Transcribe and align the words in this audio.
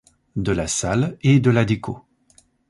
De 0.35 0.51
la 0.51 0.65
salle 0.65 1.15
et 1.21 1.39
de 1.39 1.51
la 1.51 1.63
déco. 1.63 2.03